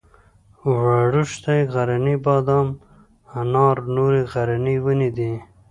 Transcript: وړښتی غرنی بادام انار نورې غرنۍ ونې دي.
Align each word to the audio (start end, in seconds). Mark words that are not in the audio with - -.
وړښتی 0.85 1.59
غرنی 1.73 2.15
بادام 2.25 2.67
انار 3.39 3.77
نورې 3.95 4.21
غرنۍ 4.31 4.77
ونې 4.85 5.09
دي. 5.17 5.33